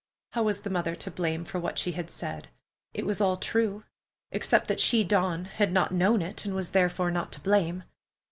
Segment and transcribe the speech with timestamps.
[0.31, 2.47] How was the mother to blame for what she had said?
[2.91, 3.83] It was all true,
[4.31, 7.83] except that she, Dawn, had not known it, and was therefore not to blame.